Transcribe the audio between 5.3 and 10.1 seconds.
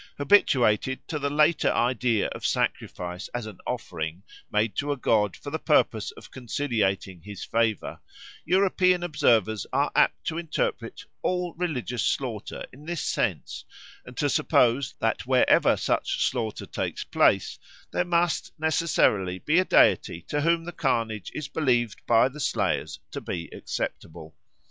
for the purpose of conciliating his favour, European observers are